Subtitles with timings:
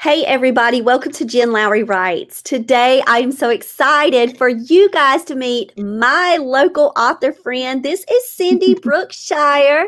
[0.00, 2.40] Hey, everybody, welcome to Jen Lowry Writes.
[2.40, 7.82] Today, I am so excited for you guys to meet my local author friend.
[7.82, 9.86] This is Cindy Brookshire.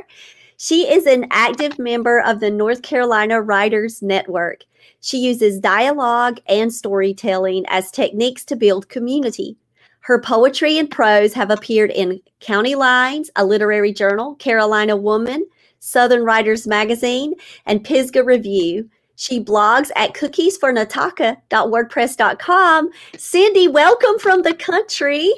[0.56, 4.64] She is an active member of the North Carolina Writers Network.
[5.00, 9.58] She uses dialogue and storytelling as techniques to build community.
[10.00, 15.46] Her poetry and prose have appeared in County Lines, a literary journal, Carolina Woman,
[15.78, 18.90] Southern Writers Magazine, and Pisgah Review.
[19.20, 22.90] She blogs at cookiesfornataka.wordpress.com.
[23.18, 25.30] Cindy, welcome from the country.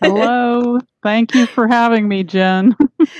[0.00, 0.78] Hello.
[1.02, 2.74] Thank you for having me, Jen.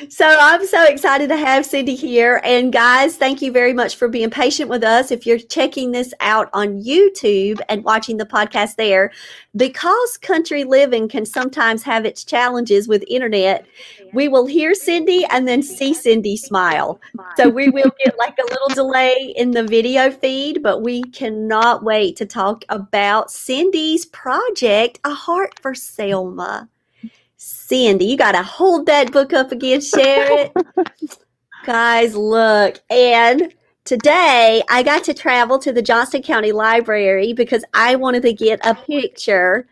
[0.08, 2.41] So I'm so excited to have Cindy here.
[2.44, 5.10] And guys, thank you very much for being patient with us.
[5.10, 9.10] If you're checking this out on YouTube and watching the podcast there,
[9.56, 13.66] because country living can sometimes have its challenges with internet,
[14.12, 17.00] we will hear Cindy and then see Cindy smile.
[17.36, 21.84] So we will get like a little delay in the video feed, but we cannot
[21.84, 26.69] wait to talk about Cindy's project, A Heart for Selma.
[27.70, 30.53] Sandy, you got to hold that book up again, share it.
[31.64, 32.81] Guys, look.
[32.91, 33.54] And
[33.84, 38.59] today I got to travel to the Johnston County Library because I wanted to get
[38.66, 39.69] a picture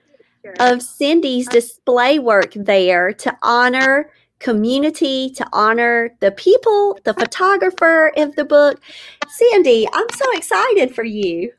[0.60, 8.36] of Cindy's display work there to honor community, to honor the people, the photographer of
[8.36, 8.80] the book.
[9.28, 11.52] Cindy, I'm so excited for you.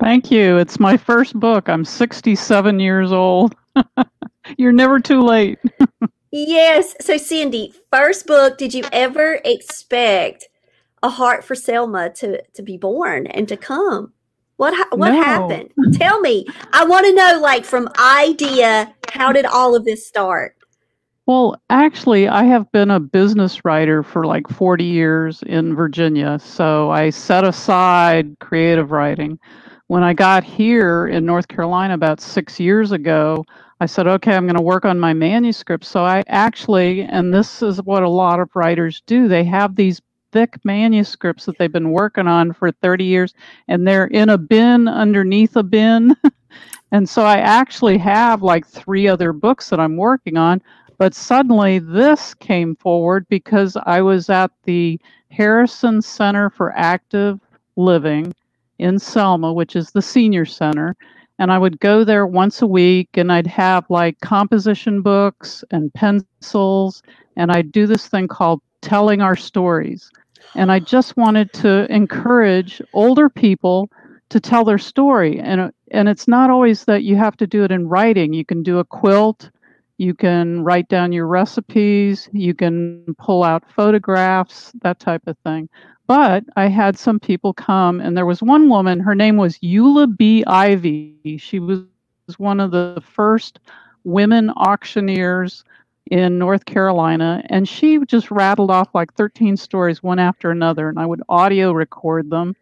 [0.00, 0.58] Thank you.
[0.58, 1.70] It's my first book.
[1.70, 3.54] I'm 67 years old.
[4.56, 5.58] You're never too late.
[6.30, 6.94] yes.
[7.00, 10.48] So, Cindy, first book, did you ever expect
[11.02, 14.12] a heart for Selma to, to be born and to come?
[14.56, 15.22] What what no.
[15.22, 15.70] happened?
[15.94, 16.46] Tell me.
[16.72, 20.54] I want to know, like, from idea, how did all of this start?
[21.30, 26.40] Well, actually, I have been a business writer for like 40 years in Virginia.
[26.40, 29.38] So I set aside creative writing.
[29.86, 33.44] When I got here in North Carolina about six years ago,
[33.80, 35.86] I said, okay, I'm going to work on my manuscript.
[35.86, 40.02] So I actually, and this is what a lot of writers do, they have these
[40.32, 43.34] thick manuscripts that they've been working on for 30 years
[43.68, 46.14] and they're in a bin underneath a bin.
[46.92, 50.60] and so I actually have like three other books that I'm working on.
[50.98, 57.40] But suddenly this came forward because I was at the Harrison Center for Active
[57.76, 58.34] Living
[58.78, 60.94] in Selma, which is the senior center
[61.40, 65.92] and I would go there once a week and I'd have like composition books and
[65.94, 67.02] pencils
[67.34, 70.12] and I'd do this thing called telling our stories.
[70.54, 73.90] And I just wanted to encourage older people
[74.28, 77.72] to tell their story and and it's not always that you have to do it
[77.72, 78.34] in writing.
[78.34, 79.50] You can do a quilt,
[80.00, 85.68] you can write down your recipes, you can pull out photographs, that type of thing.
[86.06, 90.16] But I had some people come, and there was one woman, her name was Eula
[90.16, 90.42] B.
[90.46, 91.36] Ivy.
[91.38, 91.84] She was
[92.38, 93.60] one of the first
[94.04, 95.64] women auctioneers
[96.10, 100.98] in North Carolina, and she just rattled off like 13 stories one after another, and
[100.98, 102.56] I would audio record them,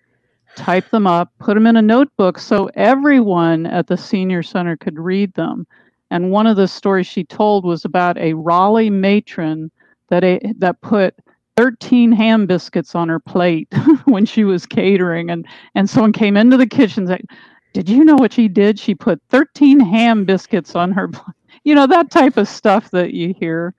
[0.57, 4.99] type them up, put them in a notebook so everyone at the senior center could
[4.99, 5.69] read them.
[6.11, 9.71] And one of the stories she told was about a Raleigh matron
[10.09, 11.15] that a, that put
[11.57, 13.69] 13 ham biscuits on her plate
[14.05, 15.31] when she was catering.
[15.31, 17.27] And and someone came into the kitchen and said
[17.75, 18.79] did you know what she did?
[18.79, 21.35] She put 13 ham biscuits on her plate
[21.65, 23.75] you know that type of stuff that you hear.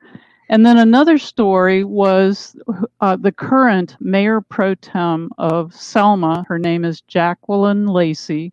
[0.52, 2.56] And then another story was
[3.02, 6.44] uh, the current mayor pro tem of selma.
[6.48, 8.52] Her name is jacqueline lacey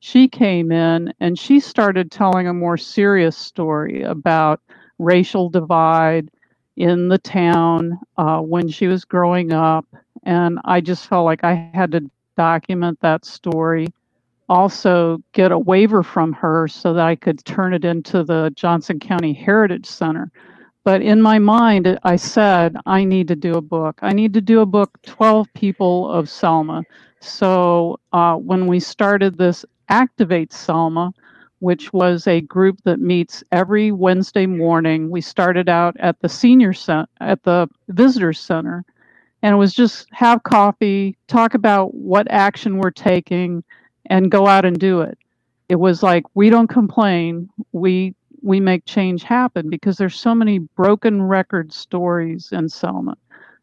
[0.00, 4.60] she came in and she started telling a more serious story about
[4.98, 6.30] racial divide
[6.76, 9.86] in the town uh, when she was growing up.
[10.24, 13.88] And I just felt like I had to document that story.
[14.48, 18.98] Also, get a waiver from her so that I could turn it into the Johnston
[19.00, 20.30] County Heritage Center.
[20.84, 23.98] But in my mind, I said, I need to do a book.
[24.00, 26.82] I need to do a book, 12 People of Selma.
[27.20, 31.12] So uh, when we started this Activate Selma,
[31.60, 35.10] which was a group that meets every Wednesday morning.
[35.10, 38.84] We started out at the senior center, at the visitor center,
[39.42, 43.64] and it was just have coffee, talk about what action we're taking,
[44.06, 45.18] and go out and do it.
[45.68, 50.58] It was like we don't complain, we we make change happen because there's so many
[50.58, 53.16] broken record stories in Selma.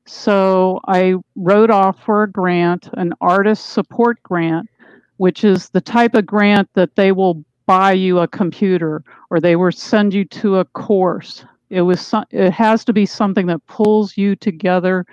[0.05, 4.69] So I wrote off for a grant, an artist support grant,
[5.17, 9.55] which is the type of grant that they will buy you a computer or they
[9.55, 11.45] will send you to a course.
[11.69, 15.05] It was it has to be something that pulls you together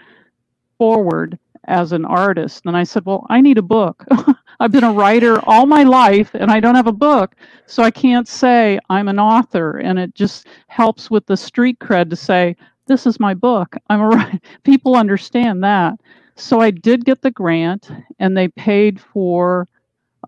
[0.78, 2.62] forward as an artist.
[2.66, 4.04] And I said, "Well, I need a book.
[4.60, 7.34] I've been a writer all my life and I don't have a book,
[7.66, 12.10] so I can't say I'm an author." And it just helps with the street cred
[12.10, 12.56] to say,
[12.86, 13.76] "This is my book.
[13.90, 15.94] I'm a writer." People understand that.
[16.36, 19.68] So I did get the grant and they paid for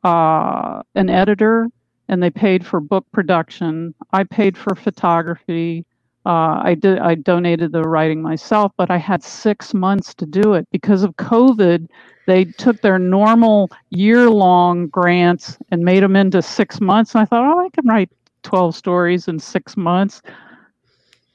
[0.05, 1.69] uh, an editor
[2.09, 3.95] and they paid for book production.
[4.13, 5.87] I paid for photography.
[6.27, 6.99] Uh, I did.
[7.01, 11.17] I donated the writing myself, but I had six months to do it because of
[11.17, 11.89] COVID.
[12.27, 17.15] They took their normal year-long grants and made them into six months.
[17.15, 18.11] And I thought, oh, I can write
[18.43, 20.23] twelve stories in six months.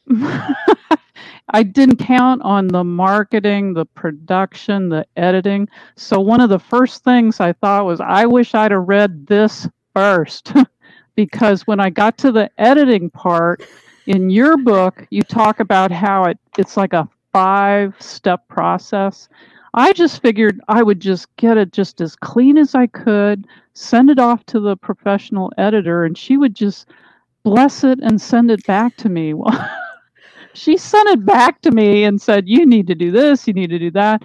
[1.52, 5.68] I didn't count on the marketing, the production, the editing.
[5.96, 9.68] So one of the first things I thought was, I wish I'd have read this
[9.96, 10.54] first
[11.16, 13.64] because when I got to the editing part
[14.06, 19.28] in your book, you talk about how it, it's like a five step process.
[19.74, 24.10] I just figured I would just get it just as clean as I could, send
[24.10, 26.90] it off to the professional editor, and she would just
[27.44, 29.34] bless it and send it back to me.
[30.60, 33.70] She sent it back to me and said, You need to do this, you need
[33.70, 34.22] to do that.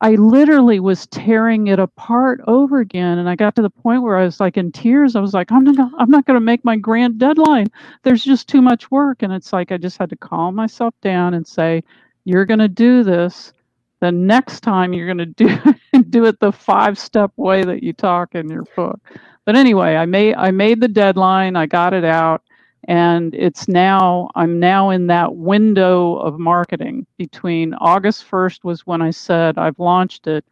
[0.00, 4.16] I literally was tearing it apart over again, and I got to the point where
[4.18, 5.16] I was like in tears.
[5.16, 7.68] I was like, "I'm not, gonna, I'm not going to make my grant deadline.
[8.02, 11.32] There's just too much work." And it's like I just had to calm myself down
[11.34, 11.82] and say,
[12.24, 13.54] "You're going to do this.
[14.00, 17.94] The next time you're going to do do it the five step way that you
[17.94, 19.00] talk in your book."
[19.46, 21.56] But anyway, I made I made the deadline.
[21.56, 22.42] I got it out,
[22.86, 27.06] and it's now i'm now in that window of marketing.
[27.18, 30.44] Between august 1st was when i said i've launched it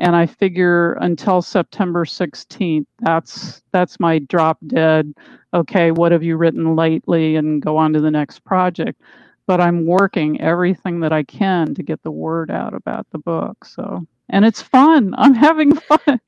[0.00, 5.12] and i figure until september 16th that's that's my drop dead
[5.54, 9.00] okay what have you written lately and go on to the next project.
[9.46, 13.64] But i'm working everything that i can to get the word out about the book
[13.64, 14.06] so.
[14.30, 15.14] And it's fun.
[15.18, 16.20] I'm having fun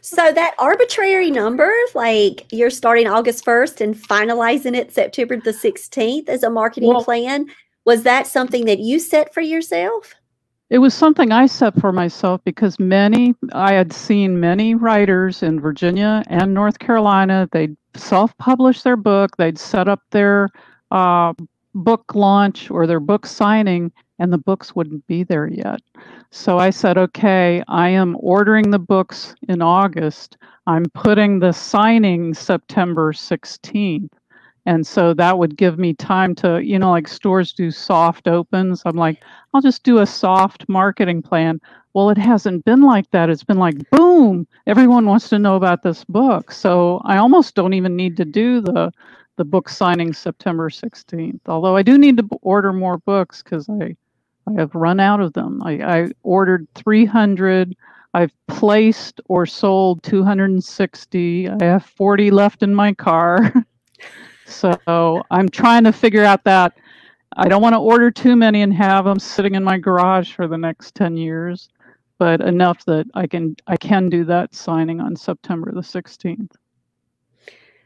[0.00, 6.28] so that arbitrary number, like you're starting August 1st and finalizing it September the 16th
[6.28, 7.46] as a marketing well, plan,
[7.84, 10.14] was that something that you set for yourself?
[10.68, 15.60] It was something I set for myself because many, I had seen many writers in
[15.60, 17.48] Virginia and North Carolina.
[17.52, 20.50] They'd self publish their book, they'd set up their
[20.90, 21.34] uh,
[21.76, 25.80] book launch or their book signing, and the books wouldn't be there yet.
[26.30, 30.38] So I said, okay, I am ordering the books in August.
[30.66, 34.10] I'm putting the signing September 16th.
[34.64, 38.82] And so that would give me time to, you know, like stores do soft opens.
[38.84, 39.22] I'm like,
[39.54, 41.60] I'll just do a soft marketing plan.
[41.96, 43.30] Well, it hasn't been like that.
[43.30, 46.52] It's been like, boom, everyone wants to know about this book.
[46.52, 48.92] So I almost don't even need to do the
[49.36, 51.40] the book signing September 16th.
[51.46, 53.96] Although I do need to order more books because I
[54.46, 55.62] I have run out of them.
[55.62, 57.74] I, I ordered 300.
[58.12, 61.48] I've placed or sold 260.
[61.48, 63.54] I have 40 left in my car.
[64.44, 66.74] so I'm trying to figure out that.
[67.38, 70.46] I don't want to order too many and have them sitting in my garage for
[70.46, 71.68] the next 10 years,
[72.18, 76.52] but enough that I can I can do that signing on September the 16th.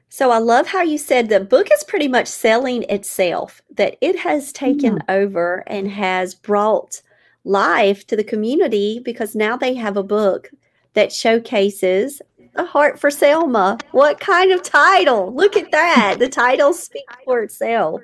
[0.09, 4.19] So I love how you said the book is pretty much selling itself, that it
[4.19, 5.11] has taken mm-hmm.
[5.11, 7.01] over and has brought
[7.45, 10.51] life to the community because now they have a book
[10.95, 12.21] that showcases
[12.57, 13.79] a heart for Selma.
[13.93, 15.33] What kind of title?
[15.33, 16.17] Look at that.
[16.19, 18.01] The title speaks for itself.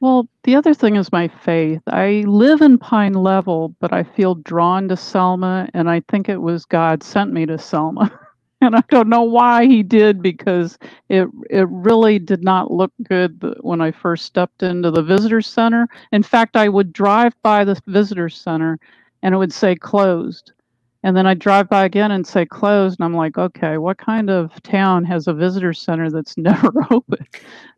[0.00, 1.82] Well, the other thing is my faith.
[1.88, 6.40] I live in Pine Level, but I feel drawn to Selma, and I think it
[6.40, 8.10] was God sent me to Selma.
[8.60, 13.42] and I don't know why he did because it it really did not look good
[13.62, 15.88] when I first stepped into the visitor center.
[16.12, 18.78] In fact, I would drive by the visitor center
[19.22, 20.52] and it would say closed.
[21.02, 22.98] And then I'd drive by again and say closed.
[23.00, 27.26] And I'm like, okay, what kind of town has a visitor center that's never open?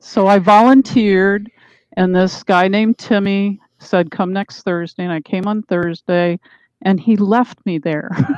[0.01, 1.51] So I volunteered,
[1.97, 5.05] and this guy named Timmy said, come next Thursday.
[5.05, 6.39] And I came on Thursday,
[6.83, 8.11] and he left me there.
[8.13, 8.35] I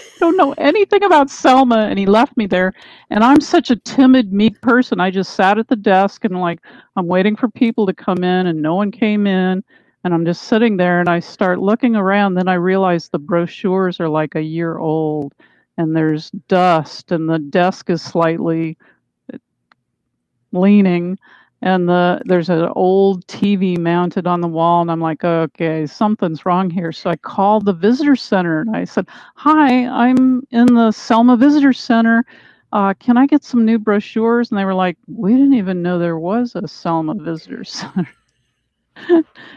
[0.18, 2.72] don't know anything about Selma, and he left me there.
[3.10, 5.00] And I'm such a timid, meek person.
[5.00, 6.60] I just sat at the desk and like
[6.96, 9.62] I'm waiting for people to come in, and no one came in.
[10.04, 12.34] And I'm just sitting there, and I start looking around.
[12.34, 15.34] Then I realize the brochures are like a year old,
[15.78, 18.78] and there's dust, and the desk is slightly
[19.32, 19.38] uh,
[20.52, 21.18] leaning
[21.66, 26.46] and the there's an old TV mounted on the wall, and I'm like, okay, something's
[26.46, 26.92] wrong here.
[26.92, 31.72] So I called the visitor center and I said, "Hi, I'm in the Selma Visitor
[31.72, 32.24] Center.
[32.72, 35.98] Uh, can I get some new brochures?" And they were like, "We didn't even know
[35.98, 38.08] there was a Selma Visitor Center."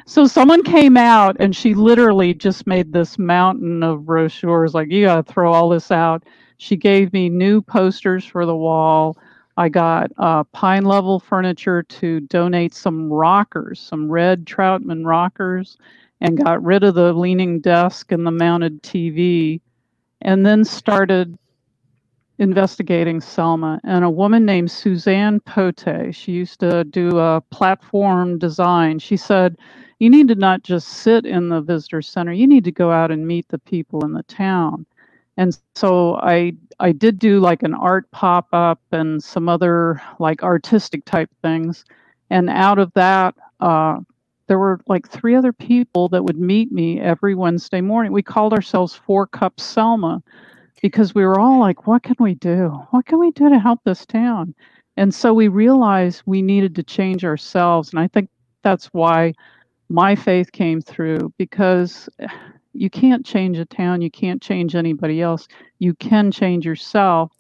[0.08, 4.74] so someone came out and she literally just made this mountain of brochures.
[4.74, 6.24] Like, you got to throw all this out.
[6.58, 9.16] She gave me new posters for the wall
[9.60, 15.78] I got uh, Pine Level Furniture to donate some rockers, some red Troutman rockers,
[16.22, 19.60] and got rid of the leaning desk and the mounted TV,
[20.22, 21.38] and then started
[22.38, 23.82] investigating Selma.
[23.84, 28.98] And a woman named Suzanne Pote, she used to do a platform design.
[28.98, 29.58] She said,
[30.00, 33.12] You need to not just sit in the visitor center, you need to go out
[33.12, 34.86] and meet the people in the town.
[35.40, 40.44] And so I I did do like an art pop up and some other like
[40.44, 41.86] artistic type things.
[42.30, 44.00] And out of that, uh,
[44.48, 48.14] there were like three other people that would meet me every Wednesday morning.
[48.14, 50.24] We called ourselves Four cups Selma
[50.82, 52.70] because we were all like, what can we do?
[52.92, 54.56] What can we do to help this town?
[54.98, 57.92] And so we realized we needed to change ourselves.
[57.92, 58.30] And I think
[58.64, 59.34] that's why
[59.90, 62.10] my faith came through because
[62.80, 65.48] you can't change a town, you can't change anybody else.
[65.80, 67.32] You can change yourself.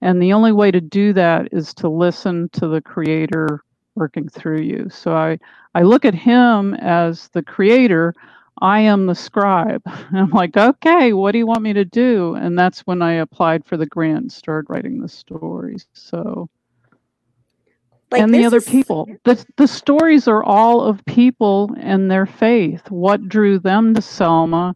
[0.00, 3.62] And the only way to do that is to listen to the creator
[3.96, 4.88] working through you.
[4.90, 5.38] So I,
[5.74, 8.14] I look at him as the creator.
[8.62, 9.82] I am the scribe.
[9.86, 12.34] And I'm like, okay, what do you want me to do?
[12.36, 15.86] And that's when I applied for the grant started writing the stories.
[15.94, 16.48] So
[18.10, 18.68] like and the other is...
[18.68, 19.08] people.
[19.24, 22.90] The, the stories are all of people and their faith.
[22.90, 24.74] What drew them to Selma?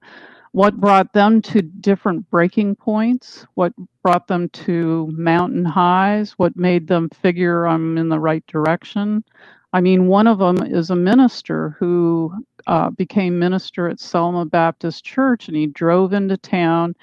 [0.53, 3.47] What brought them to different breaking points?
[3.55, 3.73] What
[4.03, 6.33] brought them to mountain highs?
[6.33, 9.25] What made them figure I'm in the right direction?
[9.73, 12.35] I mean, one of them is a minister who
[12.67, 16.95] uh, became minister at Selma Baptist Church, and he drove into town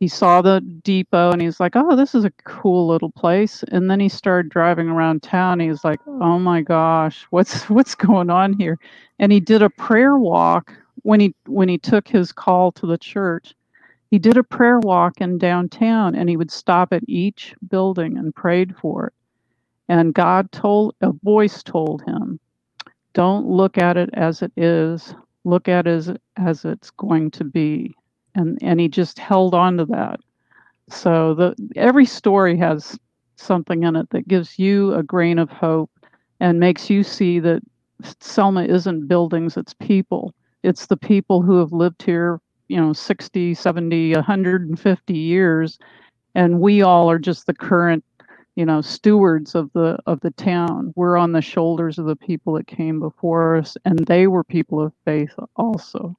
[0.00, 3.90] he saw the depot and he's like, "Oh, this is a cool little place." And
[3.90, 5.60] then he started driving around town.
[5.60, 6.38] He was like, "Oh, oh.
[6.38, 8.78] my gosh, what's what's going on here?"
[9.18, 12.96] And he did a prayer walk when he when he took his call to the
[12.98, 13.54] church.
[14.10, 18.34] He did a prayer walk in downtown and he would stop at each building and
[18.34, 19.12] prayed for it.
[19.88, 22.40] And God told a voice told him,
[23.14, 25.14] "Don't look at it as it is.
[25.44, 27.94] Look at it as as it's going to be."
[28.34, 30.20] And and he just held on to that.
[30.88, 32.98] So the every story has
[33.36, 35.90] something in it that gives you a grain of hope
[36.40, 37.62] and makes you see that
[38.20, 40.34] Selma isn't buildings it's people.
[40.62, 45.78] It's the people who have lived here you know 60 70 150 years
[46.34, 48.04] and we all are just the current
[48.56, 50.92] you know stewards of the of the town.
[50.96, 54.80] We're on the shoulders of the people that came before us and they were people
[54.80, 56.16] of faith also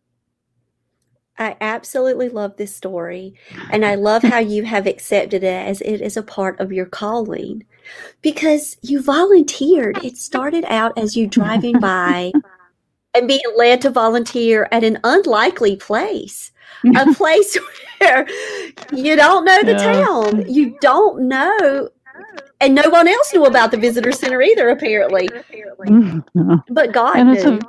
[1.38, 3.36] I absolutely love this story.
[3.72, 6.86] And I love how you have accepted it as it is a part of your
[6.86, 7.66] calling
[8.22, 10.04] because you volunteered.
[10.04, 12.32] It started out as you driving by
[13.14, 16.52] and being led to volunteer at an unlikely place,
[16.96, 17.58] a place
[17.98, 18.28] where
[18.94, 19.94] you don't know the yeah.
[19.94, 21.90] town, you don't know.
[22.60, 25.28] And no one else knew about the visitor center either, apparently.
[26.70, 27.60] But God knew.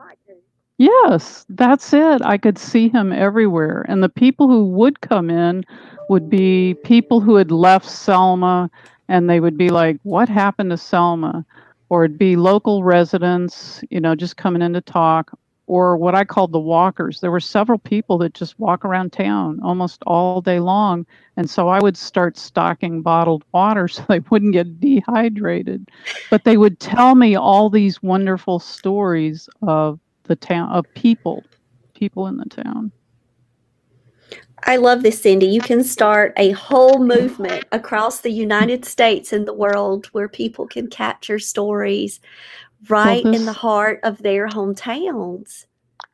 [0.78, 2.22] Yes, that's it.
[2.22, 3.84] I could see him everywhere.
[3.88, 5.64] And the people who would come in
[6.08, 8.70] would be people who had left Selma
[9.08, 11.44] and they would be like, What happened to Selma?
[11.88, 15.30] Or it'd be local residents, you know, just coming in to talk,
[15.66, 17.20] or what I called the walkers.
[17.20, 21.06] There were several people that just walk around town almost all day long.
[21.36, 25.88] And so I would start stocking bottled water so they wouldn't get dehydrated.
[26.30, 30.00] But they would tell me all these wonderful stories of
[30.32, 31.44] the town of people,
[31.92, 32.90] people in the town.
[34.64, 35.44] I love this, Cindy.
[35.44, 40.66] You can start a whole movement across the United States and the world where people
[40.66, 42.18] can capture stories
[42.88, 45.66] right well, this, in the heart of their hometowns.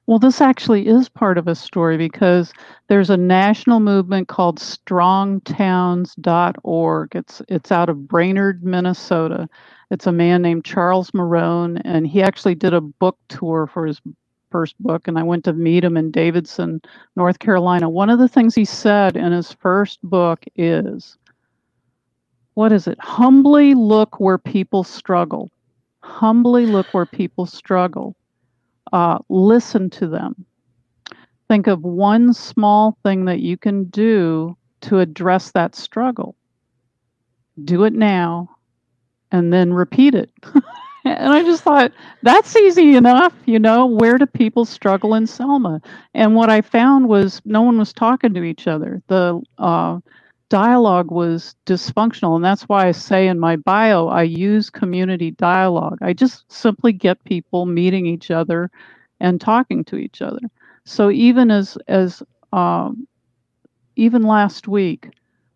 [0.08, 2.52] Well, this actually is part of a story because
[2.88, 7.14] there's a national movement called strongtowns.org.
[7.14, 9.48] It's it's out of Brainerd, Minnesota.
[9.90, 14.00] It's a man named Charles Marohn and he actually did a book tour for his
[14.50, 16.80] first book, and I went to meet him in Davidson,
[17.16, 17.88] North Carolina.
[17.88, 21.16] One of the things he said in his first book is,
[22.54, 22.98] what is it?
[23.00, 25.50] Humbly look where people struggle.
[26.02, 28.16] Humbly look where people struggle.
[28.92, 30.46] Uh, listen to them.
[31.48, 36.34] Think of one small thing that you can do to address that struggle.
[37.64, 38.57] Do it now
[39.32, 40.30] and then repeat it.
[41.04, 41.92] and I just thought
[42.22, 43.86] that's easy enough, you know.
[43.86, 45.80] Where do people struggle in Selma?
[46.14, 49.02] And what I found was no one was talking to each other.
[49.08, 50.00] The uh,
[50.50, 55.98] dialogue was dysfunctional, and that's why I say in my bio I use community dialogue.
[56.02, 58.70] I just simply get people meeting each other
[59.20, 60.40] and talking to each other.
[60.86, 63.06] So even as as um,
[63.96, 65.10] even last week,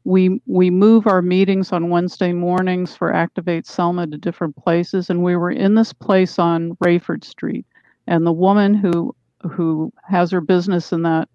[0.04, 5.22] we we move our meetings on Wednesday mornings for Activate Selma to different places, and
[5.22, 7.66] we were in this place on Raiford Street,
[8.06, 9.14] and the woman who
[9.50, 11.28] who has her business in that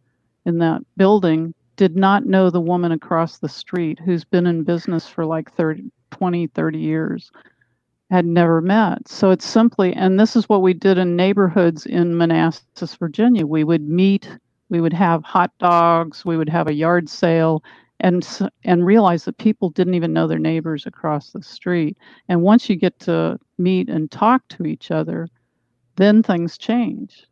[0.45, 5.07] in that building did not know the woman across the street who's been in business
[5.07, 7.31] for like 30 20 30 years
[8.09, 9.07] had never met.
[9.07, 13.45] So it's simply and this is what we did in neighborhoods in manassas virginia.
[13.45, 14.29] We would meet
[14.69, 17.63] we would have hot dogs we would have a yard sale
[17.99, 18.27] and
[18.63, 21.97] and realize that people didn't even know their neighbors across the street.
[22.29, 25.27] And once you get to meet and talk to each other,
[25.95, 27.25] then things change.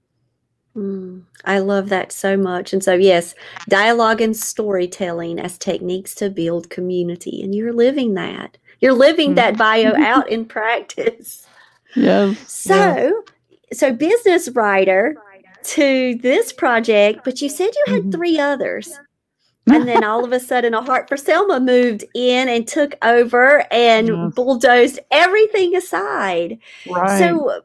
[0.75, 2.73] Mm, I love that so much.
[2.73, 3.33] And so, yes,
[3.69, 7.41] dialogue and storytelling as techniques to build community.
[7.41, 8.57] And you're living that.
[8.81, 10.03] You're living that bio mm-hmm.
[10.03, 11.47] out in practice.
[11.95, 12.51] Yes.
[12.51, 13.23] So,
[13.71, 15.15] so business writer
[15.63, 18.11] to this project, but you said you had mm-hmm.
[18.11, 18.93] three others
[19.67, 23.65] and then all of a sudden a heart for selma moved in and took over
[23.71, 24.33] and yes.
[24.33, 26.57] bulldozed everything aside
[26.89, 27.19] right.
[27.19, 27.61] so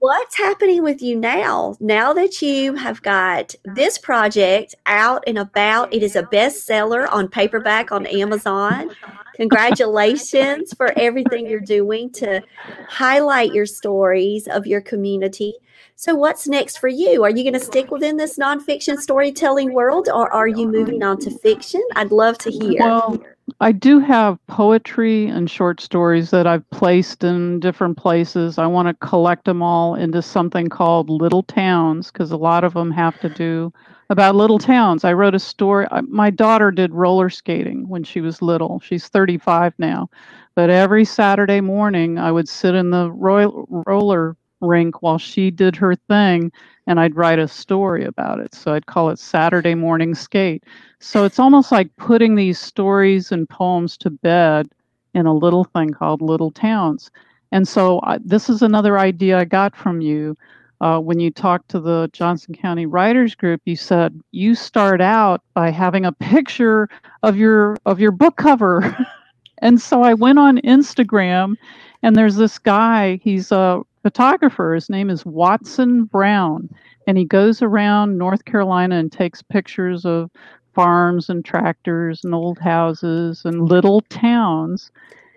[0.00, 5.92] what's happening with you now now that you have got this project out and about
[5.92, 8.90] it is a bestseller on paperback on amazon
[9.34, 12.40] congratulations for everything you're doing to
[12.88, 15.54] highlight your stories of your community
[16.00, 17.24] so, what's next for you?
[17.24, 21.18] Are you going to stick within this nonfiction storytelling world or are you moving on
[21.18, 21.82] to fiction?
[21.96, 22.78] I'd love to hear.
[22.78, 23.18] Well,
[23.58, 28.58] I do have poetry and short stories that I've placed in different places.
[28.58, 32.74] I want to collect them all into something called Little Towns because a lot of
[32.74, 33.72] them have to do
[34.08, 35.02] about little towns.
[35.02, 35.88] I wrote a story.
[35.90, 38.78] Uh, my daughter did roller skating when she was little.
[38.84, 40.08] She's 35 now.
[40.54, 45.94] But every Saturday morning, I would sit in the roller rink while she did her
[45.94, 46.52] thing
[46.88, 48.54] and I'd write a story about it.
[48.54, 50.64] So I'd call it Saturday Morning Skate.
[51.00, 54.68] So it's almost like putting these stories and poems to bed
[55.14, 57.10] in a little thing called Little Towns.
[57.52, 60.36] And so I, this is another idea I got from you.
[60.80, 65.42] Uh, when you talked to the Johnston County Writers Group, you said you start out
[65.52, 66.88] by having a picture
[67.22, 68.96] of your of your book cover.
[69.58, 71.56] and so I went on Instagram,
[72.02, 73.18] and there's this guy.
[73.24, 74.72] He's a photographer.
[74.72, 76.70] His name is Watson Brown,
[77.06, 80.30] and he goes around North Carolina and takes pictures of
[80.72, 84.90] farms and tractors and old houses and little towns,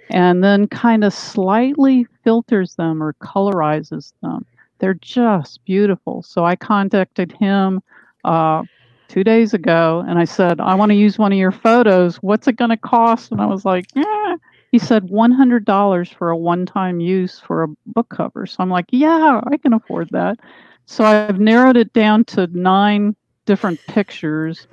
[0.09, 4.45] and then kind of slightly filters them or colorizes them.
[4.79, 6.23] They're just beautiful.
[6.23, 7.81] So I contacted him
[8.23, 8.63] uh,
[9.09, 12.15] two days ago and I said, I want to use one of your photos.
[12.23, 13.33] What's it going to cost?
[13.33, 14.37] And I was like, yeah
[14.71, 18.45] he said $100 for a one time use for a book cover.
[18.45, 20.39] So I'm like, yeah, I can afford that.
[20.85, 24.67] So I've narrowed it down to nine different pictures.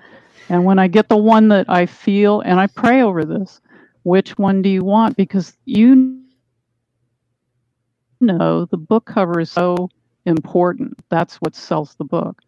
[0.48, 3.61] And when I get the one that I feel, and I pray over this,
[4.04, 5.16] which one do you want?
[5.16, 6.20] Because you
[8.20, 9.88] know the book cover is so
[10.26, 10.98] important.
[11.08, 12.40] That's what sells the book.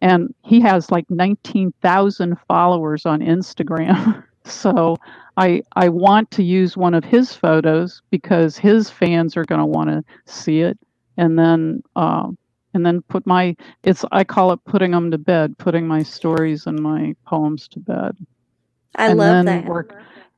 [0.00, 4.22] And he has like 19,000 followers on Instagram.
[4.46, 4.96] so
[5.36, 9.66] I I want to use one of his photos because his fans are going to
[9.66, 10.78] want to see it,
[11.16, 12.38] and then um,
[12.74, 16.66] and then put my it's I call it putting them to bed, putting my stories
[16.66, 18.16] and my poems to bed.
[18.96, 19.66] I and love that.
[19.66, 19.94] Work,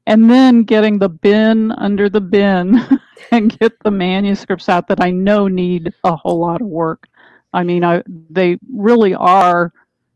[0.06, 2.80] and then getting the bin under the bin
[3.30, 7.08] and get the manuscripts out that I know need a whole lot of work.
[7.52, 9.72] I mean, I they really are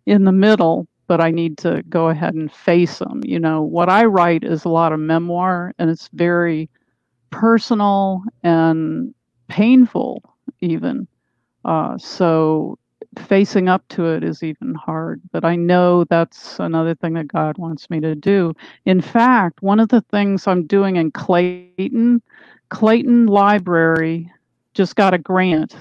[0.07, 3.21] in the middle, but I need to go ahead and face them.
[3.23, 6.71] You know, what I write is a lot of memoir and it's very
[7.29, 9.15] personal and
[9.47, 10.23] painful,
[10.63, 11.07] even.
[11.67, 12.79] Uh, so
[13.19, 15.21] facing up to it is even hard.
[15.33, 18.55] But I know that's another thing that God wants me to do.
[18.87, 22.23] In fact, one of the things I'm doing in Clayton,
[22.71, 24.33] Clayton Library
[24.73, 25.77] just got a grant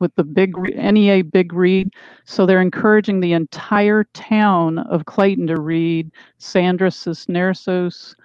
[0.00, 1.92] with the big NEA Big Read.
[2.24, 8.16] So they're encouraging the entire town of Clayton to read Sandra Cisneros,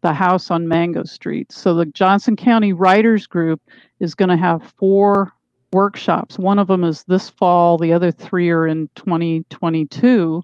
[0.00, 1.52] The House on Mango Street.
[1.52, 3.60] So the Johnston County Writers Group
[4.00, 5.32] is going to have four
[5.72, 6.38] workshops.
[6.38, 10.42] One of them is this fall, the other three are in 2022,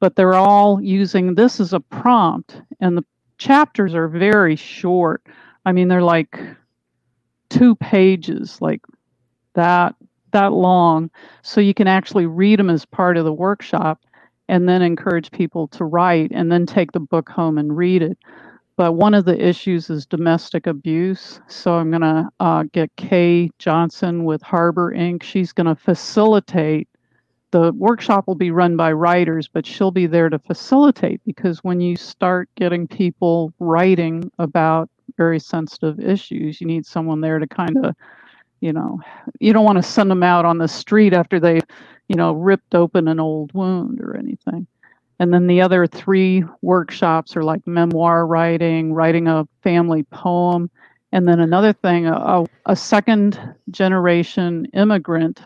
[0.00, 3.04] but they're all using this as a prompt, and the
[3.38, 5.22] chapters are very short.
[5.66, 6.38] I mean, they're like
[7.50, 8.80] two pages, like
[9.54, 9.94] that
[10.34, 11.10] that long,
[11.42, 14.00] so you can actually read them as part of the workshop
[14.48, 18.18] and then encourage people to write and then take the book home and read it.
[18.76, 21.40] But one of the issues is domestic abuse.
[21.48, 25.22] So I'm going to uh, get Kay Johnson with Harbor Inc.
[25.22, 26.88] She's going to facilitate.
[27.52, 31.80] The workshop will be run by writers, but she'll be there to facilitate because when
[31.80, 37.76] you start getting people writing about very sensitive issues, you need someone there to kind
[37.84, 37.94] of,
[38.64, 38.98] you know,
[39.40, 41.60] you don't want to send them out on the street after they,
[42.08, 44.66] you know, ripped open an old wound or anything.
[45.18, 50.70] And then the other three workshops are like memoir writing, writing a family poem.
[51.12, 53.38] And then another thing, a, a second
[53.70, 55.42] generation immigrant,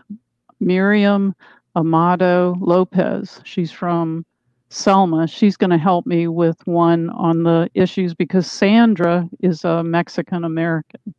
[0.60, 1.34] Miriam
[1.74, 3.40] Amado Lopez.
[3.42, 4.24] She's from
[4.68, 5.26] Selma.
[5.26, 10.44] She's going to help me with one on the issues because Sandra is a Mexican
[10.44, 11.14] American.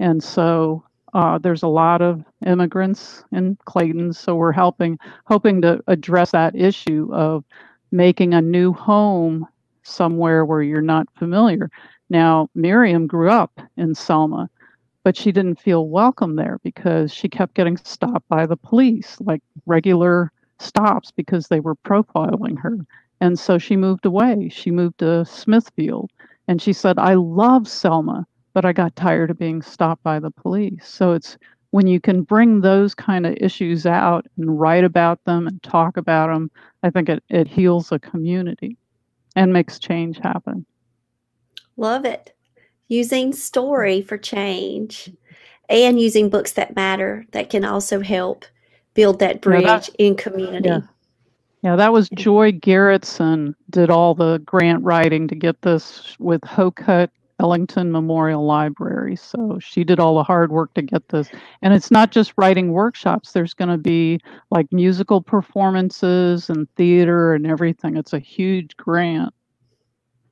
[0.00, 0.82] And so
[1.16, 4.12] uh, there's a lot of immigrants in Clayton.
[4.12, 7.42] So we're helping, hoping to address that issue of
[7.90, 9.46] making a new home
[9.82, 11.70] somewhere where you're not familiar.
[12.10, 14.50] Now, Miriam grew up in Selma,
[15.04, 19.40] but she didn't feel welcome there because she kept getting stopped by the police, like
[19.64, 22.76] regular stops because they were profiling her.
[23.22, 24.50] And so she moved away.
[24.50, 26.10] She moved to Smithfield.
[26.46, 28.26] And she said, I love Selma,
[28.56, 30.88] but I got tired of being stopped by the police.
[30.88, 31.36] So it's
[31.72, 35.98] when you can bring those kind of issues out and write about them and talk
[35.98, 36.50] about them,
[36.82, 38.78] I think it, it heals a community
[39.34, 40.64] and makes change happen.
[41.76, 42.34] Love it.
[42.88, 45.12] Using story for change
[45.68, 48.46] and using books that matter that can also help
[48.94, 50.70] build that bridge yeah, that, in community.
[50.70, 50.80] Yeah.
[51.60, 57.10] yeah, that was Joy Garretson did all the grant writing to get this with Hocutt
[57.38, 59.16] Ellington Memorial Library.
[59.16, 61.28] So she did all the hard work to get this.
[61.62, 64.20] And it's not just writing workshops, there's going to be
[64.50, 67.96] like musical performances and theater and everything.
[67.96, 69.34] It's a huge grant.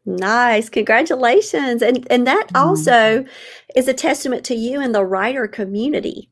[0.06, 0.68] Nice.
[0.68, 1.82] Congratulations.
[1.82, 2.56] And and that mm-hmm.
[2.56, 3.24] also
[3.74, 6.28] is a testament to you and the writer community.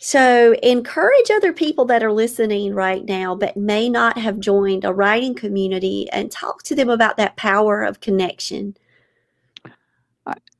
[0.00, 4.92] So encourage other people that are listening right now but may not have joined a
[4.92, 8.76] writing community and talk to them about that power of connection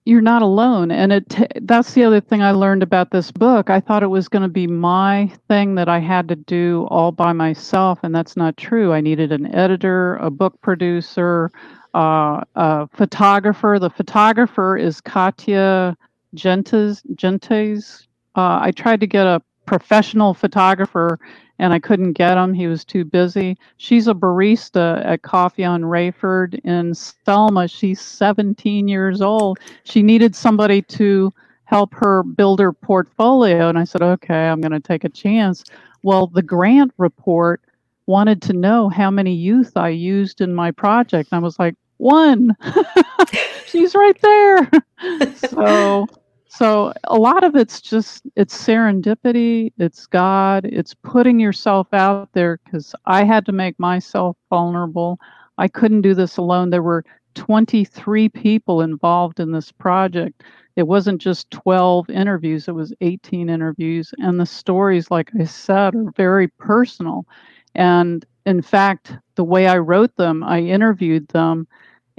[0.07, 0.91] you're not alone.
[0.93, 3.71] And it that's the other thing i learned about this book.
[3.71, 7.13] I thought it was going to be my thing that i had to do all
[7.13, 8.93] by myself and that's not true.
[8.95, 11.53] I needed an editor a book producer
[11.95, 13.79] uh, a photographer.
[13.81, 15.97] The photographer is katya
[16.35, 18.07] gentes gentes.
[18.37, 21.21] Uh, i tried to get a professional photographer
[21.59, 22.53] and I couldn't get him.
[22.53, 23.57] He was too busy.
[23.79, 27.69] She's a barista at Coffee on Raiford in Selma.
[27.69, 29.59] She's 17 years old.
[29.85, 31.33] She needed somebody to
[31.65, 33.69] help her build her portfolio.
[33.69, 35.65] And I said, okay, I'm going to take a chance.
[36.03, 37.61] Well, the grant report
[38.07, 41.31] wanted to know how many youth I used in my project.
[41.33, 42.57] And I was like, one.
[43.67, 44.71] She's right there.
[45.37, 46.07] so
[46.49, 52.59] so a lot of it's just it's serendipity, it's God, it's putting yourself out there
[52.71, 55.19] cuz I had to make myself vulnerable.
[55.59, 56.71] I couldn't do this alone.
[56.71, 57.05] There were
[57.35, 60.43] 23 people involved in this project.
[60.77, 65.95] It wasn't just 12 interviews, it was 18 interviews and the stories like I said
[65.95, 67.27] are very personal.
[67.75, 71.67] And in fact, the way I wrote them, I interviewed them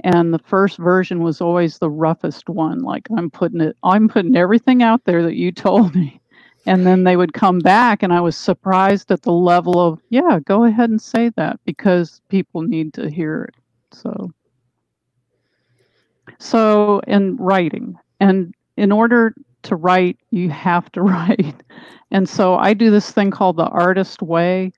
[0.04, 4.36] and the first version was always the roughest one like i'm putting it i'm putting
[4.36, 6.20] everything out there that you told me.
[6.66, 10.38] And then they would come back and i was surprised at the level of yeah
[10.44, 13.54] go ahead and say that because people need to hear it
[13.92, 14.30] so.
[16.38, 19.34] So in writing and in order
[19.64, 21.56] to write you have to write.
[22.10, 24.72] And so i do this thing called the artist way.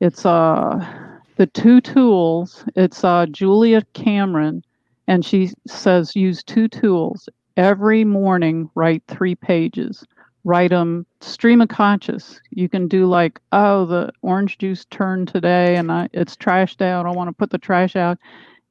[0.00, 2.64] It's a the two tools.
[2.76, 4.62] It's uh, Julia Cameron,
[5.06, 8.70] and she says use two tools every morning.
[8.74, 10.04] Write three pages.
[10.44, 12.40] Write them stream of conscious.
[12.50, 17.06] You can do like, oh, the orange juice turned today, and I, it's trashed out.
[17.06, 18.18] I want to put the trash out,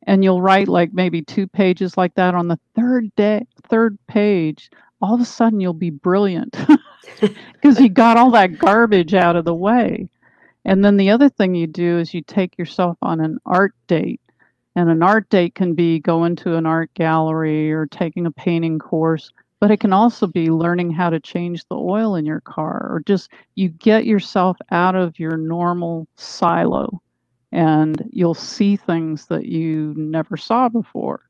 [0.06, 4.70] and you'll write like maybe two pages like that on the third day, third page.
[5.02, 6.56] All of a sudden, you'll be brilliant
[7.20, 10.08] because you got all that garbage out of the way.
[10.66, 14.22] And then the other thing you do is you take yourself on an art date.
[14.76, 18.80] And an art date can be going to an art gallery or taking a painting
[18.80, 22.88] course, but it can also be learning how to change the oil in your car
[22.90, 27.02] or just you get yourself out of your normal silo
[27.52, 31.22] and you'll see things that you never saw before.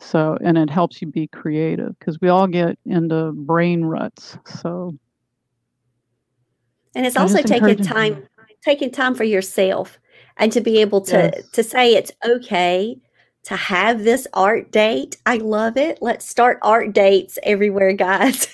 [0.00, 4.36] So, and it helps you be creative because we all get into brain ruts.
[4.44, 4.98] So,
[6.94, 8.28] and it's also taking time
[8.62, 9.98] taking time for yourself
[10.36, 11.48] and to be able to yes.
[11.50, 12.96] to say it's okay
[13.44, 15.16] to have this art date.
[15.26, 15.98] I love it.
[16.00, 18.46] Let's start art dates everywhere, guys.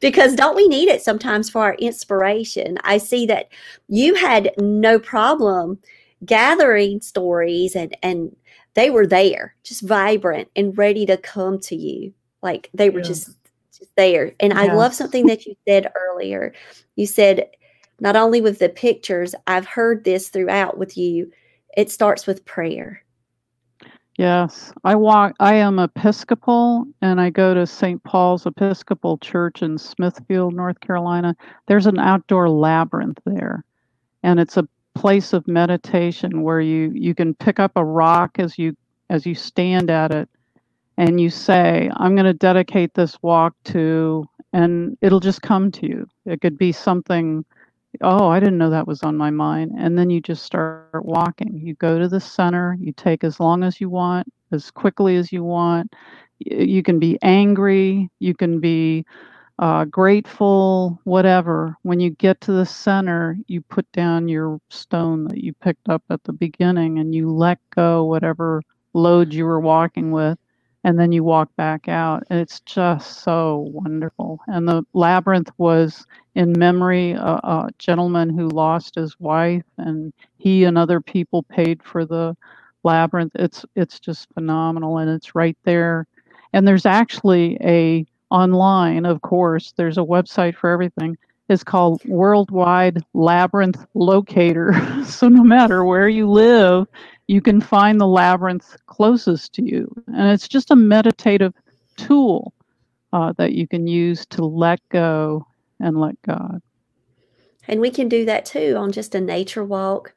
[0.00, 2.78] because don't we need it sometimes for our inspiration?
[2.84, 3.48] I see that
[3.88, 5.78] you had no problem
[6.24, 8.34] gathering stories and and
[8.74, 12.12] they were there, just vibrant and ready to come to you.
[12.42, 13.06] Like they were yeah.
[13.06, 13.30] just,
[13.76, 14.32] just there.
[14.38, 16.52] And I love something that you said earlier.
[16.94, 17.48] You said
[18.00, 21.32] not only with the pictures, I've heard this throughout with you.
[21.76, 23.02] It starts with prayer.
[24.18, 25.36] Yes, I walk.
[25.38, 28.02] I am Episcopal, and I go to St.
[28.02, 31.36] Paul's Episcopal Church in Smithfield, North Carolina.
[31.66, 33.64] There's an outdoor labyrinth there,
[34.24, 38.58] and it's a place of meditation where you you can pick up a rock as
[38.58, 38.76] you
[39.08, 40.28] as you stand at it,
[40.96, 45.86] and you say, "I'm going to dedicate this walk to," and it'll just come to
[45.86, 46.08] you.
[46.26, 47.44] It could be something
[48.02, 49.72] oh, I didn't know that was on my mind.
[49.78, 51.58] And then you just start walking.
[51.62, 55.32] You go to the center, you take as long as you want, as quickly as
[55.32, 55.92] you want.
[56.38, 59.04] You can be angry, you can be
[59.58, 61.76] uh, grateful, whatever.
[61.82, 66.02] When you get to the center, you put down your stone that you picked up
[66.10, 68.62] at the beginning and you let go whatever
[68.94, 70.38] load you were walking with
[70.88, 72.24] and then you walk back out.
[72.30, 74.40] And it's just so wonderful.
[74.46, 80.64] And the labyrinth was in memory a, a gentleman who lost his wife, and he
[80.64, 82.34] and other people paid for the
[82.84, 83.32] labyrinth.
[83.34, 86.06] It's it's just phenomenal, and it's right there.
[86.54, 89.74] And there's actually a online, of course.
[89.76, 91.18] There's a website for everything.
[91.50, 94.72] It's called Worldwide Labyrinth Locator.
[95.04, 96.86] so no matter where you live,
[97.28, 99.94] you can find the labyrinth closest to you.
[100.08, 101.52] And it's just a meditative
[101.96, 102.54] tool
[103.12, 105.46] uh, that you can use to let go
[105.78, 106.60] and let God.
[107.68, 110.14] And we can do that too on just a nature walk,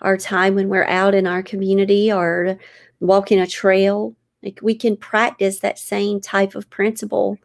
[0.00, 2.58] our time when we're out in our community or
[2.98, 4.16] walking a trail.
[4.42, 7.38] Like we can practice that same type of principle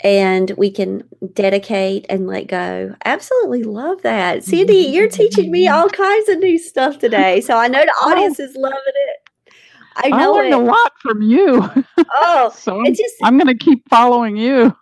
[0.00, 1.02] and we can
[1.32, 2.94] dedicate and let go.
[3.04, 4.44] Absolutely love that.
[4.44, 7.40] Sandy, you're teaching me all kinds of new stuff today.
[7.40, 8.10] So I know the oh.
[8.10, 9.16] audience is loving it.
[9.96, 10.56] I know I learned it.
[10.56, 11.70] a lot from you.
[12.16, 14.76] Oh, so I'm, just, I'm going to keep following you.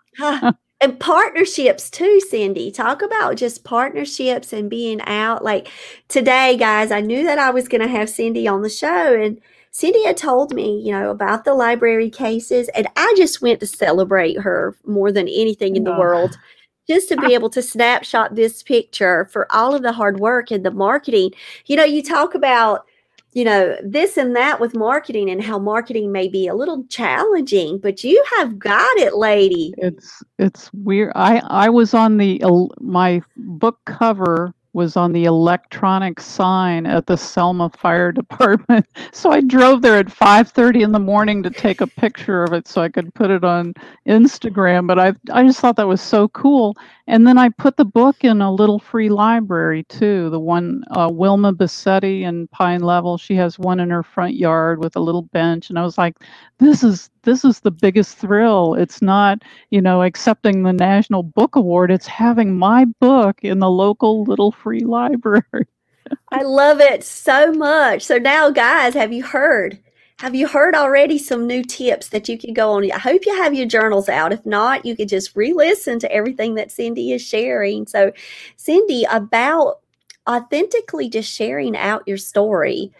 [0.80, 2.70] and partnerships too, Cindy.
[2.70, 5.44] Talk about just partnerships and being out.
[5.44, 5.68] Like
[6.08, 9.40] today, guys, I knew that I was going to have Cindy on the show and
[9.72, 13.66] Cindy had told me, you know, about the library cases, and I just went to
[13.66, 16.38] celebrate her more than anything in the world.
[16.86, 20.64] Just to be able to snapshot this picture for all of the hard work and
[20.64, 21.30] the marketing.
[21.66, 22.84] You know, you talk about,
[23.32, 27.78] you know, this and that with marketing and how marketing may be a little challenging,
[27.78, 29.72] but you have got it, lady.
[29.78, 31.12] It's it's weird.
[31.14, 32.42] I I was on the
[32.78, 38.86] my book cover was on the electronic sign at the Selma Fire Department.
[39.12, 42.68] So I drove there at 5:30 in the morning to take a picture of it
[42.68, 43.74] so I could put it on
[44.06, 46.76] Instagram, but I I just thought that was so cool.
[47.06, 50.30] And then I put the book in a little free library too.
[50.30, 54.78] The one uh, Wilma Bassetti in Pine Level, she has one in her front yard
[54.82, 56.16] with a little bench and I was like,
[56.58, 58.74] this is this is the biggest thrill.
[58.74, 61.90] It's not, you know, accepting the National Book Award.
[61.90, 65.42] It's having my book in the local little free library.
[66.32, 68.02] I love it so much.
[68.02, 69.78] So now, guys, have you heard?
[70.18, 72.90] Have you heard already some new tips that you can go on?
[72.92, 74.32] I hope you have your journals out.
[74.32, 77.86] If not, you could just re-listen to everything that Cindy is sharing.
[77.86, 78.12] So,
[78.56, 79.80] Cindy, about
[80.28, 82.92] authentically just sharing out your story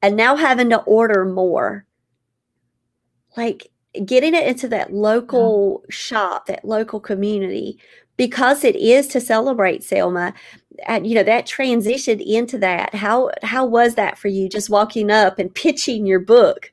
[0.00, 1.84] and now having to order more
[3.36, 3.68] like
[4.04, 5.94] getting it into that local yeah.
[5.94, 7.78] shop, that local community,
[8.16, 10.34] because it is to celebrate Selma.
[10.86, 15.10] And you know that transition into that how how was that for you just walking
[15.10, 16.72] up and pitching your book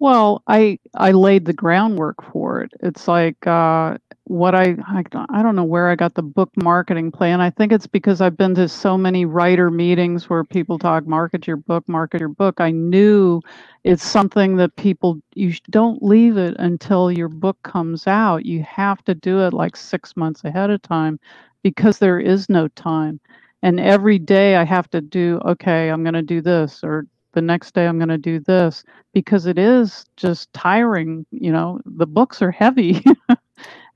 [0.00, 5.42] well i i laid the groundwork for it it's like uh what I, I I
[5.42, 7.40] don't know where I got the book marketing plan.
[7.40, 11.46] I think it's because I've been to so many writer meetings where people talk market
[11.46, 12.60] your book, market your book.
[12.60, 13.42] I knew
[13.84, 18.46] it's something that people you don't leave it until your book comes out.
[18.46, 21.20] You have to do it like 6 months ahead of time
[21.64, 23.20] because there is no time.
[23.62, 27.42] And every day I have to do okay, I'm going to do this or the
[27.42, 31.80] next day I'm going to do this because it is just tiring, you know.
[31.86, 33.04] The books are heavy.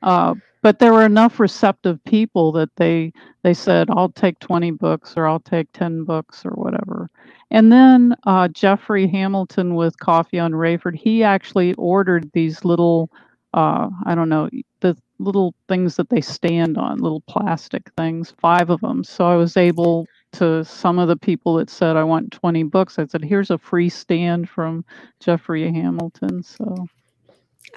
[0.07, 3.13] Uh, but there were enough receptive people that they
[3.45, 7.11] they said, "I'll take 20 books or I'll take 10 books or whatever."
[7.53, 13.11] And then uh, Jeffrey Hamilton with Coffee on Raiford, he actually ordered these little,
[13.55, 14.51] uh, I don't know,
[14.83, 19.05] the little things that they stand on, little plastic things, five of them.
[19.05, 22.99] So I was able to some of the people that said I want 20 books.
[23.01, 24.85] I said, "Here's a free stand from
[25.21, 26.89] Jeffrey Hamilton." So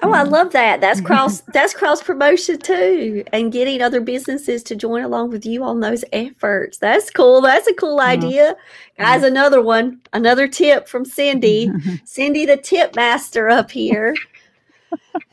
[0.02, 0.80] Oh, I love that.
[0.80, 3.24] That's cross that's cross promotion too.
[3.32, 6.78] And getting other businesses to join along with you on those efforts.
[6.78, 7.40] That's cool.
[7.40, 8.56] That's a cool idea.
[8.98, 11.70] Guys, another one, another tip from Cindy.
[12.04, 14.14] Cindy the tip master up here.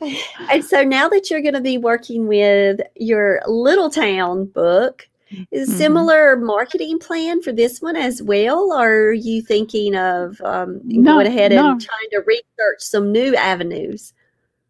[0.50, 5.08] and so now that you're going to be working with your Little Town book,
[5.50, 5.78] is mm-hmm.
[5.78, 8.72] similar marketing plan for this one as well?
[8.72, 13.34] Or are you thinking of um, no, going ahead and trying to research some new
[13.36, 14.14] avenues?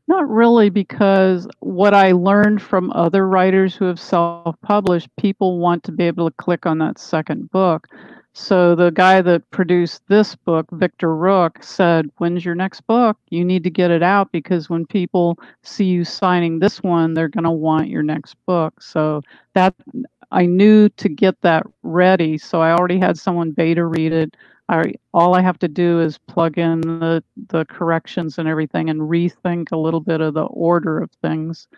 [0.08, 5.84] Not really, because what I learned from other writers who have self published, people want
[5.84, 7.88] to be able to click on that second book.
[8.32, 13.18] So the guy that produced this book, Victor Rook, said, When's your next book?
[13.28, 17.28] You need to get it out because when people see you signing this one, they're
[17.28, 18.80] going to want your next book.
[18.80, 19.20] So
[19.54, 19.74] that
[20.30, 22.38] I knew to get that ready.
[22.38, 24.36] So I already had someone beta read it.
[24.68, 29.00] I all I have to do is plug in the the corrections and everything and
[29.00, 31.68] rethink a little bit of the order of things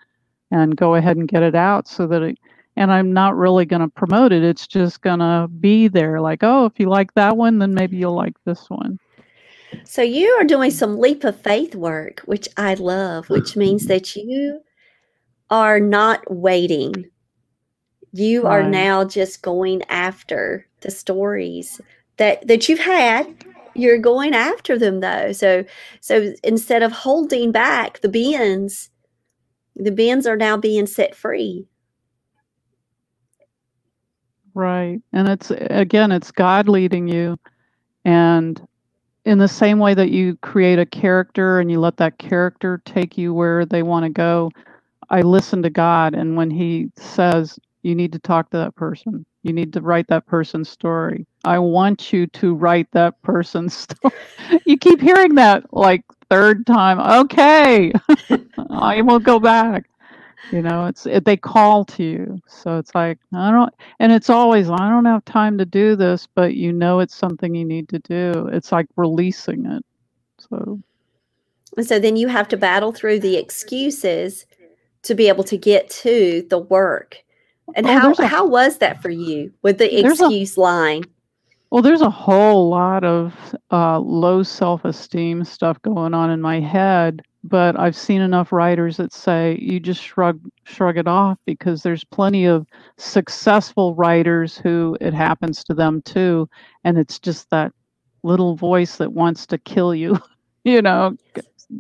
[0.51, 2.39] and go ahead and get it out so that it
[2.77, 4.43] and I'm not really going to promote it.
[4.43, 7.97] It's just going to be there like, "Oh, if you like that one, then maybe
[7.97, 8.99] you'll like this one."
[9.85, 14.17] So you are doing some leap of faith work, which I love, which means that
[14.17, 14.61] you
[15.51, 17.11] are not waiting.
[18.13, 18.53] You right.
[18.53, 21.81] are now just going after the stories
[22.21, 23.27] that that you've had
[23.75, 25.33] you're going after them though.
[25.33, 25.65] So
[26.03, 28.91] so instead of holding back the bins
[29.77, 31.67] the bins are now being set free.
[34.55, 35.01] Right.
[35.13, 37.39] And it's again it's god leading you.
[38.05, 38.61] And
[39.25, 43.19] in the same way that you create a character and you let that character take
[43.19, 44.51] you where they want to go
[45.11, 46.15] i listen to god.
[46.15, 50.09] And when he says you need to talk to that person you need to write
[50.09, 51.27] that person's story.
[51.45, 54.15] I want you to write that person's story.
[54.67, 57.01] you keep hearing that like third time.
[57.01, 57.93] Okay,
[58.71, 59.87] I will go back.
[60.53, 64.31] You know, it's it, they call to you, so it's like I don't, and it's
[64.31, 67.89] always I don't have time to do this, but you know it's something you need
[67.91, 68.49] to do.
[68.53, 69.85] It's like releasing it.
[70.39, 70.81] So,
[71.81, 74.45] so then you have to battle through the excuses
[75.03, 77.23] to be able to get to the work
[77.75, 81.05] and oh, how a, how was that for you with the excuse a, line?
[81.71, 86.61] Well, there's a whole lot of uh, low self esteem stuff going on in my
[86.61, 91.83] head, but I've seen enough writers that say you just shrug shrug it off because
[91.83, 92.67] there's plenty of
[92.99, 96.49] successful writers who it happens to them too,
[96.85, 97.73] and it's just that
[98.23, 100.19] little voice that wants to kill you,
[100.65, 101.17] you know,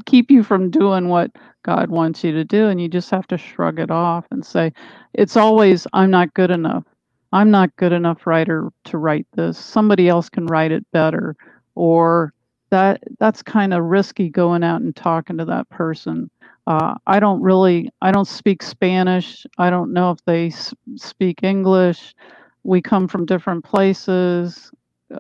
[0.07, 1.33] keep you from doing what
[1.65, 2.69] God wants you to do.
[2.69, 4.73] And you just have to shrug it off and say,
[5.15, 6.85] it's always, I'm not good enough.
[7.33, 9.59] I'm not good enough writer to write this.
[9.59, 11.37] Somebody else can write it better.
[11.75, 12.33] Or
[12.71, 16.31] that that's kind of risky going out and talking to that person.
[16.67, 19.47] Uh, I don't really, I don't speak Spanish.
[19.59, 22.15] I don't know if they s- speak English.
[22.65, 24.71] We come from different places.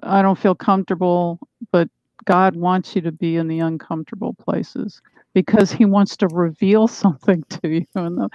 [0.02, 1.40] I don't feel comfortable,
[1.72, 1.88] but
[2.24, 5.00] God wants you to be in the uncomfortable places
[5.34, 7.86] because he wants to reveal something to you.
[7.94, 8.30] And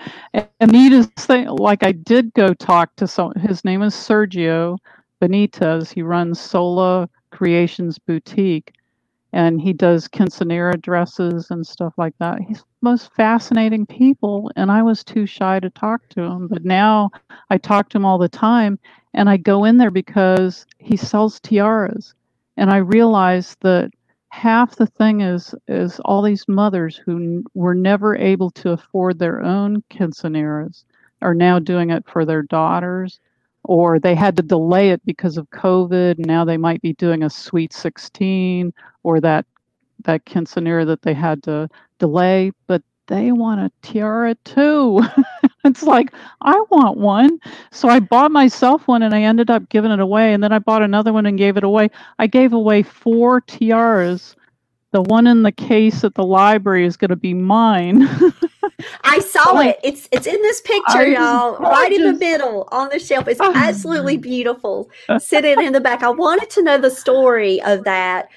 [0.59, 4.77] the thing, like I did go talk to some, his name is Sergio
[5.21, 5.93] Benitez.
[5.93, 8.73] He runs Sola Creations Boutique
[9.35, 12.39] and he does quinceanera dresses and stuff like that.
[12.39, 16.47] He's most fascinating people, and I was too shy to talk to him.
[16.47, 17.09] But now
[17.49, 18.79] I talk to him all the time,
[19.13, 22.13] and I go in there because he sells tiaras,
[22.57, 23.91] and I realize that
[24.29, 29.19] half the thing is is all these mothers who n- were never able to afford
[29.19, 30.83] their own quinceaneras
[31.21, 33.19] are now doing it for their daughters
[33.63, 36.19] or they had to delay it because of COVID.
[36.25, 39.45] Now they might be doing a Sweet 16 or that
[40.05, 45.01] that quinceanera that they had to delay, but they want a tiara too.
[45.69, 47.39] it's like, I want one.
[47.71, 50.33] So I bought myself one and I ended up giving it away.
[50.33, 51.89] And then I bought another one and gave it away.
[52.19, 54.35] I gave away four tiaras.
[54.91, 58.07] The one in the case at the library is going to be mine.
[59.03, 59.77] I saw it.
[59.83, 63.27] It's it's in this picture, y'all, right in the middle on the shelf.
[63.27, 64.89] It's absolutely beautiful.
[65.17, 66.01] Sitting in the back.
[66.01, 68.29] I wanted to know the story of that.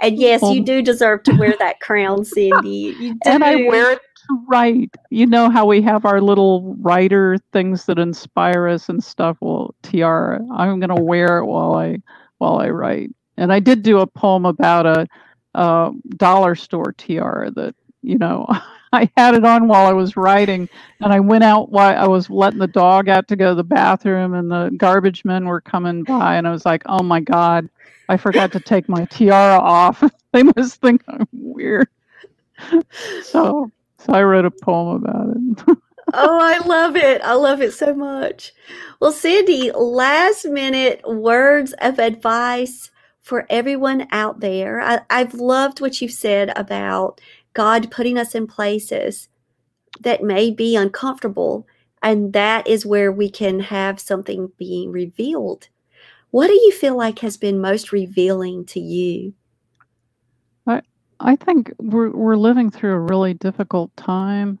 [0.00, 2.94] And yes, you do deserve to wear that crown, Cindy.
[2.98, 3.20] You do.
[3.24, 4.94] And I wear it to write.
[5.10, 9.36] You know how we have our little writer things that inspire us and stuff.
[9.40, 10.40] Well, tiara.
[10.52, 11.98] I'm gonna wear it while I
[12.38, 13.10] while I write.
[13.36, 15.06] And I did do a poem about a,
[15.54, 18.46] a dollar store tiara that you know
[18.92, 20.68] I had it on while I was writing,
[21.00, 23.64] and I went out while I was letting the dog out to go to the
[23.64, 27.68] bathroom, and the garbage men were coming by, and I was like, "Oh my god,
[28.08, 30.02] I forgot to take my tiara off.
[30.32, 31.88] they must think I'm weird."
[33.22, 33.70] so,
[34.04, 35.78] so I wrote a poem about it.
[36.14, 37.22] oh, I love it!
[37.22, 38.52] I love it so much.
[39.00, 42.90] Well, Cindy, last minute words of advice
[43.22, 44.80] for everyone out there.
[44.80, 47.20] I, I've loved what you've said about
[47.54, 49.28] God putting us in places
[50.00, 51.66] that may be uncomfortable.
[52.02, 55.68] And that is where we can have something being revealed.
[56.30, 59.34] What do you feel like has been most revealing to you?
[60.66, 60.82] I,
[61.24, 64.58] I think we're, we're living through a really difficult time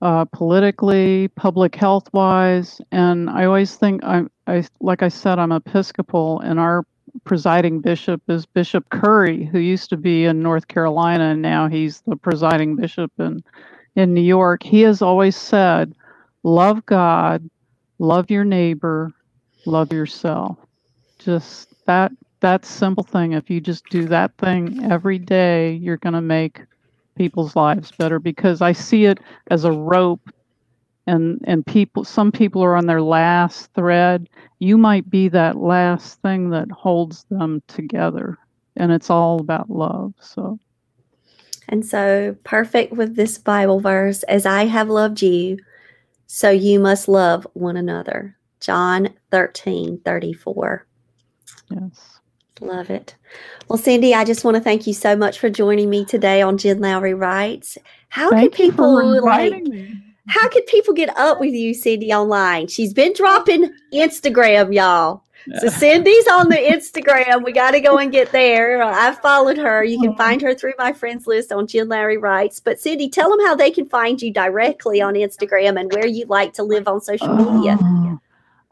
[0.00, 2.80] uh, politically, public health wise.
[2.92, 6.86] And I always think, I, I, like I said, I'm Episcopal, and our
[7.24, 12.00] presiding bishop is Bishop Curry, who used to be in North Carolina, and now he's
[12.02, 13.42] the presiding bishop in,
[13.96, 14.62] in New York.
[14.62, 15.94] He has always said,
[16.44, 17.48] Love God,
[17.98, 19.10] love your neighbor,
[19.66, 20.58] love yourself.
[21.18, 22.12] Just that
[22.44, 23.32] that simple thing.
[23.32, 26.60] If you just do that thing every day, you're going to make
[27.16, 29.18] people's lives better because I see it
[29.50, 30.20] as a rope
[31.06, 34.28] and and people some people are on their last thread.
[34.58, 38.36] You might be that last thing that holds them together
[38.76, 40.58] and it's all about love so.
[41.68, 45.58] And so perfect with this bible verse as i have loved you
[46.26, 48.36] so you must love one another.
[48.60, 50.86] John 13 34
[51.70, 52.13] yes
[52.60, 53.16] Love it.
[53.68, 56.56] Well, Cindy, I just want to thank you so much for joining me today on
[56.56, 57.76] Jen Lowry Writes.
[58.10, 60.00] How Thank can people like me.
[60.28, 62.68] how can people get up with you, Cindy, online?
[62.68, 65.24] She's been dropping Instagram, y'all.
[65.60, 67.44] So Cindy's on the Instagram.
[67.44, 68.82] We got to go and get there.
[68.82, 69.84] I've followed her.
[69.84, 70.16] You can oh.
[70.16, 72.60] find her through my friends list on Jen Lowry Writes.
[72.60, 76.24] But Cindy, tell them how they can find you directly on Instagram and where you
[76.26, 77.76] like to live on social media.
[77.80, 78.18] Oh,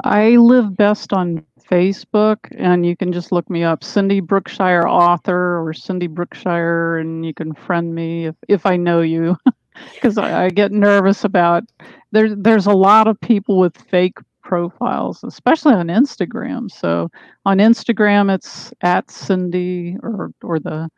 [0.04, 5.66] I live best on Facebook, and you can just look me up, Cindy Brookshire author
[5.66, 9.38] or Cindy Brookshire, and you can friend me if, if I know you.
[9.94, 11.64] because I, I, get nervous about
[12.10, 16.70] there's there's a lot of people with fake profiles, especially on Instagram.
[16.70, 17.10] So
[17.46, 20.90] on Instagram, it's at Cindy or or the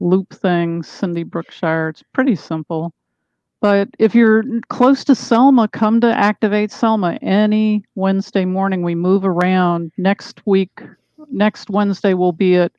[0.00, 1.90] loop thing, Cindy Brookshire.
[1.90, 2.92] It's pretty simple.
[3.60, 8.82] But if you're close to Selma, come to Activate Selma any Wednesday morning.
[8.82, 9.92] We move around.
[9.98, 10.80] Next week,
[11.30, 12.72] next Wednesday, we'll be at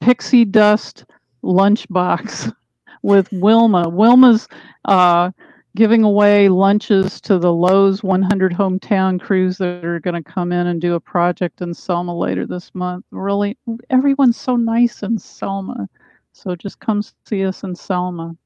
[0.00, 1.06] Pixie Dust
[1.42, 2.52] Lunchbox
[3.02, 3.88] with Wilma.
[3.88, 4.46] Wilma's
[4.84, 5.30] uh,
[5.74, 10.66] giving away lunches to the Lowe's 100 hometown crews that are going to come in
[10.66, 13.06] and do a project in Selma later this month.
[13.10, 13.56] Really,
[13.88, 15.88] everyone's so nice in Selma.
[16.32, 18.36] So just come see us in Selma.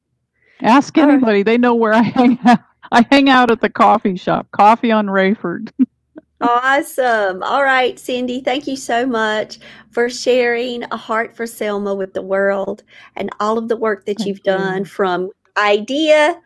[0.62, 2.60] Ask anybody; they know where I hang out.
[2.92, 5.70] I hang out at the coffee shop, Coffee on Raiford.
[6.42, 7.42] Awesome.
[7.42, 9.58] All right, Cindy, thank you so much
[9.90, 12.82] for sharing a heart for Selma with the world
[13.14, 14.44] and all of the work that Thank you've you.
[14.44, 16.40] done from idea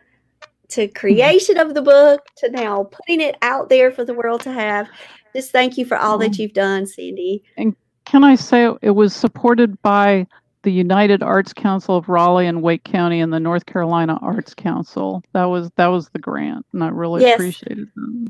[0.69, 4.51] to creation of the book to now putting it out there for the world to
[4.51, 4.89] have.
[5.33, 7.43] Just thank you for all that you've done, Cindy.
[7.57, 7.73] And
[8.05, 10.27] can I say it was supported by
[10.65, 15.23] the United Arts Council of Raleigh and Wake County and the North Carolina Arts Council?
[15.31, 17.35] That was that was the grant, and I really Yes.
[17.35, 18.27] appreciated them.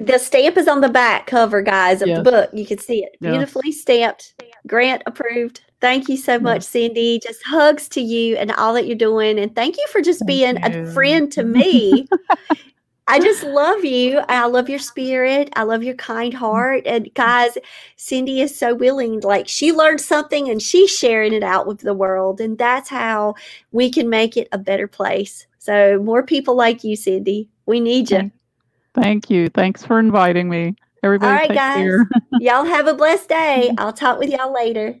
[0.00, 2.48] The stamp is on the back cover, guys, of the book.
[2.54, 3.14] You can see it.
[3.20, 3.30] Yes.
[3.32, 5.60] Beautifully stamped, grant approved.
[5.82, 7.20] Thank you so much, Cindy.
[7.22, 9.38] Just hugs to you and all that you're doing.
[9.38, 12.06] And thank you for just Thank being a friend to me.
[13.08, 14.20] I just love you.
[14.28, 15.50] I love your spirit.
[15.54, 16.86] I love your kind heart.
[16.86, 17.58] And guys,
[17.96, 19.20] Cindy is so willing.
[19.20, 22.40] Like she learned something and she's sharing it out with the world.
[22.40, 23.34] And that's how
[23.72, 25.46] we can make it a better place.
[25.58, 27.48] So more people like you, Cindy.
[27.66, 28.30] We need you.
[28.94, 29.48] Thank- you.
[29.48, 30.76] Thanks for inviting me.
[31.02, 31.76] Everybody All right, guys.
[31.76, 32.08] care.
[32.40, 33.72] y'all have a blessed day.
[33.78, 35.00] I'll talk with y'all later.